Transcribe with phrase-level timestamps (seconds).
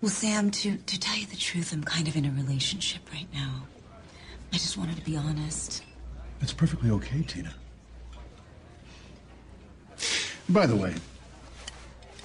[0.00, 3.28] Well, Sam, to, to tell you the truth, I'm kind of in a relationship right
[3.34, 3.66] now.
[4.52, 5.82] I just wanted to be honest.
[6.40, 7.54] It's perfectly okay, Tina.
[10.52, 10.92] By the way,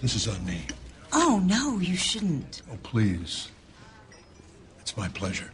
[0.00, 0.64] this is on me.
[1.12, 2.62] Oh, no, you shouldn't.
[2.70, 3.48] Oh, please.
[4.80, 5.50] It's my pleasure.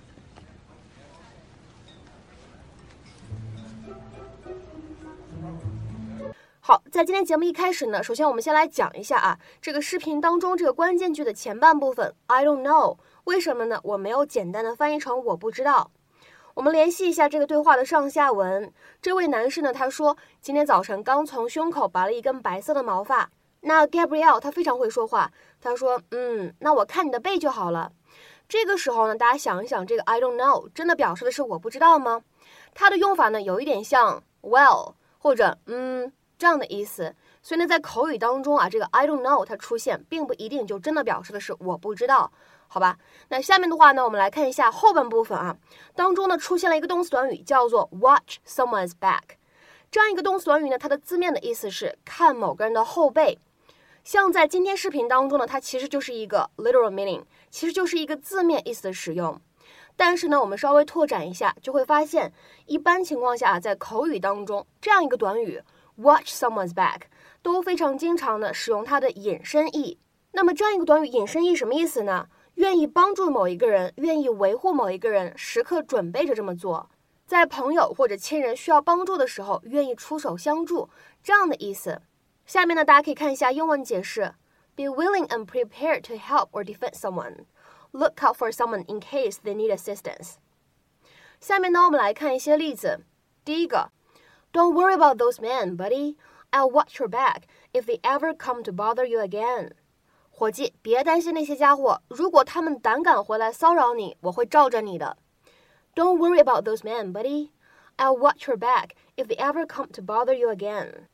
[6.60, 13.80] 好，在今天节目一开始呢，首先我们先来讲一下啊，这个视频当中这个关键句的前半部分，I don't know，为什么呢？
[13.82, 15.90] 我没有简单的翻译成我不知道。
[16.58, 18.72] 我们联系一下这个对话的上下文。
[19.00, 23.30] 这位男士呢，他说今天早晨刚从胸口拔了一根白色的毛发。
[23.60, 27.92] 那 Gabriel 他非常会说话，他说，嗯，那我看你的背就好了。
[28.48, 32.22] 这个时候呢，大家想一想，这个 I don't know 真的表示的是我不知道吗？
[32.74, 36.12] 它的用法呢，有一点像 well 或者嗯。
[36.36, 42.30] 这样的意思，所以呢，在口语当中啊，这个 I don't know 它出现，并不一定就真的表示的是我不知道，
[42.68, 42.96] 好吧？
[43.28, 45.56] 那下面的话呢，我们来看一下后半部分啊，
[45.96, 49.22] 当中呢出现了一个动词短语，叫做 watch someone's back。
[49.90, 53.38] 这样一个动词短语呢，它的字面的意思是看某个人的后背。
[54.04, 59.40] 像在今天视频当中呢，它其实就是一个 literal meaning，其实就是一个字面意思的使用。
[59.96, 62.32] 但是呢，我们稍微拓展一下，就会发现，
[62.66, 65.62] 一般情况下在口语当中，这样一个短语。
[65.96, 67.00] Watch someone's back
[67.42, 69.98] 都非常经常的使用它的引申义。
[70.30, 72.28] 那么这样一个短语引申义什么意思呢？
[72.58, 76.90] 愿意帮助某一个人，愿意维护某一个人，时刻准备着这么做，
[77.24, 80.90] 在朋友或者亲人需要帮助的时候，愿意出手相助，
[81.22, 82.02] 这样的意思。
[82.46, 84.34] 下面呢，大家可以看一下英文解释
[84.74, 87.44] ：Be willing and prepared to help or defend someone.
[87.92, 90.34] Look out for someone in case they need assistance.
[91.38, 93.04] 下面呢，我们来看一些例子。
[93.44, 93.92] 第一个。
[94.50, 96.16] Don't worry about those men, buddy.
[96.50, 97.42] I'll watch your back
[97.72, 99.72] if they ever come to bother you again.
[100.38, 105.18] 伙计，别担心那些家伙，如果他们胆敢回来骚扰你，我会罩着你的。
[105.96, 107.50] Don't worry about those men, buddy.
[107.96, 111.08] I'll watch your back if they ever come to bother you again.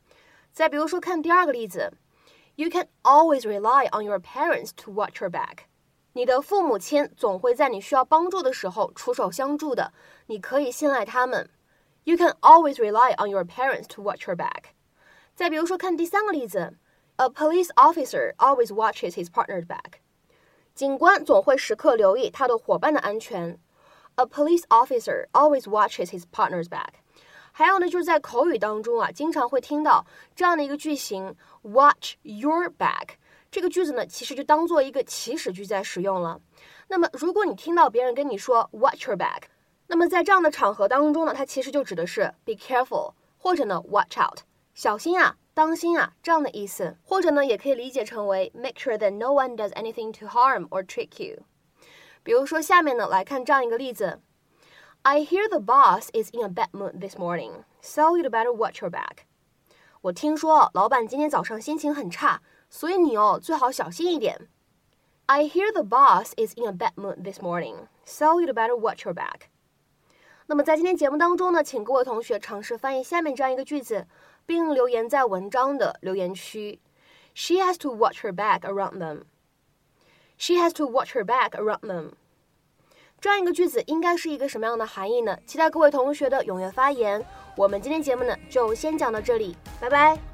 [0.52, 1.94] 再比如说，看第二个例子
[2.56, 5.60] ，You can always rely on your parents to watch your back.
[6.12, 9.94] 你的父母亲总会在你需要帮助的时候出手相助的，
[10.26, 11.48] 你可以信赖他们。
[12.04, 14.64] You can always rely on your parents to watch your back。
[15.34, 16.76] 再比如说，看第三个例子
[17.16, 20.00] ，A police officer always watches his partner's back。
[20.74, 23.58] 警官总会时刻留意他的伙伴的安全。
[24.16, 26.94] A police officer always watches his partner's back。
[27.52, 30.04] 还有呢，就是在口语当中啊，经常会听到
[30.34, 33.10] 这样的一个句型，watch your back。
[33.50, 36.40] 这个句子呢，其实就当做一个祈使句在使用了。
[36.88, 39.42] 那么，如果你听到别人跟你说 watch your back，
[39.86, 44.40] 那么在这样的场合当中呢，它其实就指的是 be careful，或者呢 watch out，
[44.73, 51.43] 小心啊，当心啊这样的意思，或者呢也可以理解成为 make sure that no one does anything to harm or trick you。
[52.23, 54.21] 比如说下面呢来看这样一个例子，
[55.01, 58.91] I hear the boss is in a bad mood this morning, so you'd better watch your
[58.91, 59.23] back。
[60.01, 64.47] 我听说老板今天早上心情很差，所以你哦最好小心一点。
[65.25, 69.13] I hear the boss is in a bad mood this morning, so you'd better watch your
[69.13, 69.47] back。
[70.47, 74.07] 那么在今天节目当中呢，请各位同学尝试翻译下面这样一个句子，
[74.46, 76.80] 并留言在文章的留言区。
[77.34, 79.22] She has to watch her back around them.
[80.36, 82.12] She has to watch her back around them.
[83.20, 85.38] 这样一个句子应该是一个什么样的含义呢？
[85.46, 87.24] 期待各位同学的踊跃发言。
[87.56, 90.33] 我们今天节目呢就先讲到这里，拜拜。